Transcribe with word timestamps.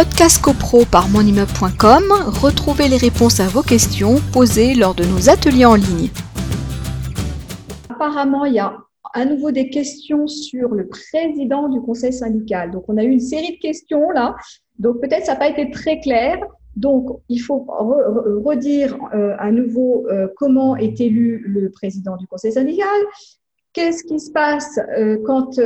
Podcast 0.00 0.40
CoPro 0.40 0.86
par 0.90 1.10
monimmeuble.com, 1.10 2.04
retrouvez 2.40 2.88
les 2.88 2.96
réponses 2.96 3.38
à 3.38 3.48
vos 3.48 3.60
questions 3.60 4.14
posées 4.32 4.74
lors 4.74 4.94
de 4.94 5.04
nos 5.04 5.28
ateliers 5.28 5.66
en 5.66 5.74
ligne. 5.74 6.08
Apparemment, 7.90 8.46
il 8.46 8.54
y 8.54 8.60
a 8.60 8.78
à 9.12 9.26
nouveau 9.26 9.50
des 9.50 9.68
questions 9.68 10.26
sur 10.26 10.70
le 10.70 10.86
président 10.86 11.68
du 11.68 11.82
conseil 11.82 12.14
syndical. 12.14 12.70
Donc, 12.70 12.84
on 12.88 12.96
a 12.96 13.04
eu 13.04 13.10
une 13.10 13.20
série 13.20 13.56
de 13.56 13.60
questions 13.60 14.10
là. 14.12 14.36
Donc, 14.78 15.02
peut-être 15.02 15.26
ça 15.26 15.34
n'a 15.34 15.38
pas 15.38 15.50
été 15.50 15.70
très 15.70 16.00
clair. 16.00 16.38
Donc, 16.76 17.20
il 17.28 17.40
faut 17.40 17.66
redire 17.68 18.96
euh, 19.12 19.36
à 19.38 19.52
nouveau 19.52 20.06
euh, 20.08 20.28
comment 20.38 20.76
est 20.76 20.98
élu 21.02 21.44
le 21.46 21.68
président 21.68 22.16
du 22.16 22.26
conseil 22.26 22.52
syndical. 22.52 22.88
Qu'est-ce 23.74 24.04
qui 24.04 24.18
se 24.18 24.30
passe 24.32 24.80
euh, 24.98 25.18
quand 25.26 25.58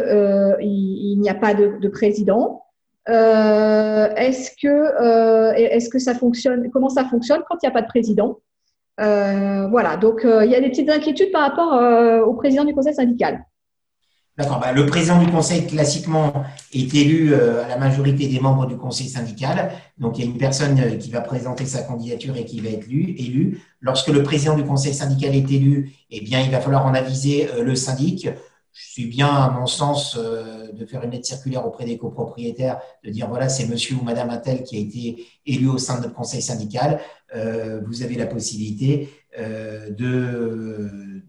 il, 0.60 1.20
n'y 1.20 1.30
a 1.30 1.34
pas 1.34 1.54
de, 1.54 1.86
président? 1.86 2.63
Ça 5.98 6.14
fonctionne 6.14 6.70
Comment 6.70 6.88
ça 6.88 7.04
fonctionne 7.04 7.42
quand 7.48 7.56
il 7.62 7.66
n'y 7.66 7.68
a 7.68 7.72
pas 7.72 7.82
de 7.82 7.86
président? 7.86 8.40
Voilà. 8.98 9.96
Donc, 9.96 10.22
il 10.24 10.50
y 10.50 10.54
a 10.54 10.60
des 10.60 10.70
petites 10.70 10.90
inquiétudes 10.90 11.32
par 11.32 11.42
rapport 11.42 12.26
au 12.26 12.34
président 12.34 12.64
du 12.64 12.74
conseil 12.74 12.94
syndical. 12.94 13.44
D'accord. 14.36 14.58
Bah, 14.58 14.72
le 14.72 14.84
président 14.86 15.22
du 15.22 15.30
conseil, 15.30 15.64
classiquement, 15.64 16.32
est 16.72 16.92
élu 16.92 17.32
euh, 17.32 17.64
à 17.64 17.68
la 17.68 17.78
majorité 17.78 18.26
des 18.26 18.40
membres 18.40 18.66
du 18.66 18.76
conseil 18.76 19.08
syndical. 19.08 19.70
Donc, 19.96 20.18
il 20.18 20.24
y 20.24 20.26
a 20.26 20.30
une 20.30 20.38
personne 20.38 20.76
euh, 20.80 20.96
qui 20.96 21.12
va 21.12 21.20
présenter 21.20 21.66
sa 21.66 21.82
candidature 21.82 22.36
et 22.36 22.44
qui 22.44 22.58
va 22.58 22.70
être 22.70 22.88
élu. 22.88 23.62
Lorsque 23.80 24.08
le 24.08 24.24
président 24.24 24.56
du 24.56 24.64
conseil 24.64 24.92
syndical 24.92 25.36
est 25.36 25.48
élu, 25.52 25.92
eh 26.10 26.20
bien, 26.20 26.40
il 26.40 26.50
va 26.50 26.60
falloir 26.60 26.84
en 26.84 26.94
aviser 26.94 27.48
euh, 27.54 27.62
le 27.62 27.76
syndic. 27.76 28.28
Je 28.74 28.90
suis 28.90 29.06
bien, 29.06 29.28
à 29.28 29.50
mon 29.50 29.66
sens, 29.66 30.16
de 30.16 30.84
faire 30.84 31.02
une 31.04 31.12
lettre 31.12 31.26
circulaire 31.26 31.64
auprès 31.64 31.84
des 31.84 31.96
copropriétaires, 31.96 32.80
de 33.04 33.10
dire 33.10 33.28
voilà, 33.28 33.48
c'est 33.48 33.66
monsieur 33.68 33.96
ou 33.96 34.02
madame 34.02 34.30
Attel 34.30 34.64
qui 34.64 34.76
a 34.76 34.80
été 34.80 35.24
élu 35.46 35.68
au 35.68 35.78
sein 35.78 35.98
de 35.98 36.02
notre 36.02 36.14
conseil 36.14 36.42
syndical. 36.42 37.00
vous 37.32 38.02
avez 38.02 38.16
la 38.16 38.26
possibilité 38.26 39.08
de 39.38 41.22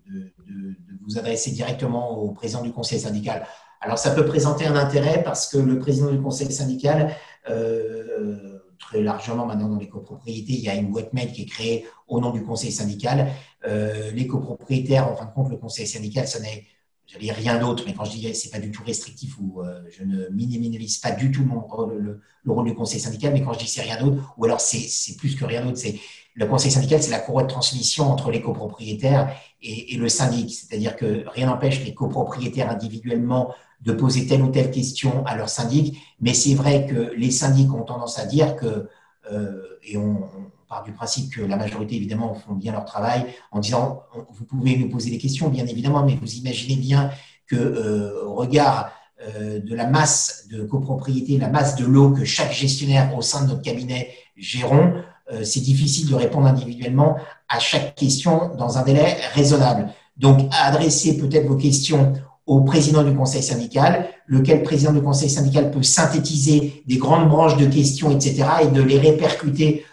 vous 1.05 1.19
adresser 1.19 1.52
directement 1.52 2.17
au 2.17 2.31
président 2.31 2.63
du 2.63 2.71
conseil 2.71 2.99
syndical. 2.99 3.45
Alors, 3.81 3.99
ça 3.99 4.11
peut 4.11 4.25
présenter 4.25 4.65
un 4.65 4.75
intérêt 4.75 5.21
parce 5.23 5.47
que 5.47 5.57
le 5.57 5.77
président 5.77 6.11
du 6.11 6.19
conseil 6.19 6.52
syndical, 6.52 7.15
euh, 7.49 8.59
très 8.80 9.02
largement 9.02 9.45
maintenant 9.45 9.69
dans 9.69 9.77
les 9.77 9.87
copropriétés, 9.89 10.53
il 10.53 10.61
y 10.61 10.69
a 10.69 10.75
une 10.75 10.91
boîte 10.91 11.13
mail 11.13 11.31
qui 11.31 11.43
est 11.43 11.45
créée 11.45 11.85
au 12.07 12.19
nom 12.19 12.31
du 12.31 12.43
conseil 12.43 12.71
syndical. 12.71 13.27
Euh, 13.67 14.11
les 14.11 14.25
copropriétaires, 14.27 15.07
en 15.07 15.15
fin 15.15 15.25
de 15.25 15.31
compte, 15.31 15.49
le 15.49 15.57
conseil 15.57 15.85
syndical, 15.85 16.27
ça 16.27 16.39
n'est 16.39 16.65
j'allais 17.08 17.31
rien 17.31 17.59
d'autre, 17.59 17.84
mais 17.86 17.94
quand 17.94 18.06
je 18.06 18.11
dis 18.11 18.34
c'est 18.34 18.50
pas 18.50 18.59
du 18.59 18.72
tout 18.72 18.84
restrictif 18.84 19.36
ou 19.39 19.61
euh, 19.61 19.81
je 19.89 20.03
ne 20.03 20.28
minimalise 20.30 20.98
pas 20.98 21.11
du 21.11 21.31
tout 21.31 21.44
mon, 21.44 21.67
le, 21.88 22.22
le, 22.44 22.52
rôle 22.52 22.66
du 22.66 22.75
conseil 22.75 23.00
syndical, 23.00 23.34
mais 23.34 23.42
quand 23.42 23.53
je 23.53 23.59
dis 23.59 23.67
c'est 23.67 23.81
rien 23.81 24.00
d'autre, 24.00 24.34
ou 24.38 24.45
alors 24.45 24.59
c'est 24.59 25.16
plus 25.17 25.36
que 25.36 25.45
rien 25.45 25.64
d'autre, 25.64 25.78
c'est 25.78 26.00
le 26.36 26.45
conseil 26.48 26.70
syndical, 26.70 27.02
c'est 27.02 27.11
la 27.11 27.20
courroie 27.20 27.44
de 27.44 27.48
transmission 27.48 28.11
entre 28.11 28.30
les 28.30 28.42
copropriétaires 28.42 29.33
et, 29.61 29.95
le 29.98 30.09
syndic. 30.09 30.53
C'est-à-dire 30.53 30.98
que 30.98 31.23
rien 31.28 31.48
n'empêche 31.48 31.83
les 31.83 31.94
copropriétaires 31.94 32.70
individuellement 32.70 33.53
de 33.81 33.94
poser 33.94 34.28
telle 34.28 34.42
ou 34.42 34.50
telle 34.50 34.70
question 34.70 35.26
à 35.26 35.38
leur 35.38 35.48
syndic, 35.48 35.98
mais 36.20 36.33
c'est 36.33 36.53
vrai 36.53 36.86
que 36.88 37.14
les 37.16 37.31
syndics 37.31 37.73
ont 37.73 37.83
tendance 37.83 38.20
à 38.20 38.26
dire 38.26 38.56
que, 38.58 38.89
euh, 39.31 39.80
et 39.83 39.98
on, 39.98 40.28
part 40.67 40.83
du 40.83 40.91
principe 40.91 41.33
que 41.33 41.41
la 41.41 41.58
majorité, 41.58 41.95
évidemment, 41.95 42.33
font 42.33 42.53
bien 42.53 42.71
leur 42.71 42.85
travail 42.85 43.25
en 43.52 43.59
disant, 43.59 44.03
vous 44.30 44.45
pouvez 44.45 44.77
nous 44.77 44.89
poser 44.89 45.09
des 45.09 45.17
questions, 45.17 45.49
bien 45.49 45.66
évidemment, 45.66 46.03
mais 46.03 46.16
vous 46.16 46.33
imaginez 46.35 46.75
bien 46.75 47.11
que, 47.47 47.55
euh, 47.55 48.25
au 48.25 48.35
regard 48.35 48.91
euh, 49.27 49.59
de 49.59 49.75
la 49.75 49.88
masse 49.88 50.47
de 50.52 50.63
copropriété, 50.63 51.38
la 51.38 51.49
masse 51.49 51.75
de 51.75 51.86
l'eau 51.86 52.11
que 52.11 52.25
chaque 52.25 52.52
gestionnaire 52.52 53.16
au 53.16 53.21
sein 53.21 53.43
de 53.43 53.49
notre 53.49 53.61
cabinet 53.61 54.09
gérons, 54.36 54.93
euh, 55.31 55.43
c'est 55.43 55.61
difficile 55.61 56.09
de 56.09 56.16
répondre 56.16 56.47
individuellement 56.47 57.17
à 57.47 57.59
chaque 57.59 57.95
question 57.95 58.53
dans 58.55 58.77
un 58.77 58.83
délai 58.83 59.15
raisonnable. 59.33 59.89
Donc, 60.17 60.49
adressez 60.52 61.17
peut-être 61.17 61.47
vos 61.47 61.55
questions 61.55 62.14
au 62.45 62.61
président 62.61 63.03
du 63.03 63.15
conseil 63.15 63.42
syndical, 63.42 64.08
lequel 64.27 64.64
président 64.64 64.93
du 64.93 65.02
conseil 65.02 65.30
syndical 65.30 65.71
peut 65.71 65.82
synthétiser 65.82 66.83
des 66.86 66.97
grandes 66.97 67.27
branches 67.27 67.58
de 67.58 67.65
questions, 67.65 68.11
etc., 68.11 68.45
et 68.64 68.67
de 68.67 68.82
les 68.82 68.99
répercuter 68.99 69.83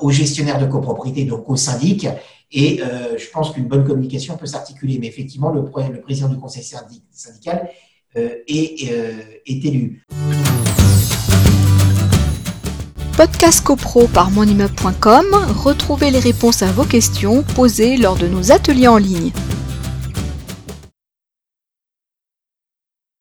aux 0.00 0.10
gestionnaires 0.10 0.58
de 0.58 0.66
copropriété, 0.66 1.24
donc 1.24 1.48
au 1.48 1.56
syndic. 1.56 2.06
Et 2.52 2.82
euh, 2.82 3.16
je 3.16 3.30
pense 3.30 3.52
qu'une 3.52 3.66
bonne 3.68 3.86
communication 3.86 4.36
peut 4.36 4.46
s'articuler. 4.46 4.98
Mais 4.98 5.06
effectivement, 5.06 5.50
le, 5.50 5.62
président 6.00 6.28
du 6.28 6.36
conseil 6.36 6.64
syndical 7.12 7.70
est, 8.16 8.90
est 9.46 9.64
élu. 9.64 10.04
Podcast 13.16 13.62
CoPro 13.62 14.06
par 14.06 14.30
monimmeuble.com, 14.30 15.26
retrouvez 15.62 16.10
les 16.10 16.20
réponses 16.20 16.62
à 16.62 16.72
vos 16.72 16.84
questions 16.84 17.42
posées 17.42 17.98
lors 17.98 18.16
de 18.16 18.26
nos 18.26 18.50
ateliers 18.50 18.88
en 18.88 18.96
ligne. 18.96 19.30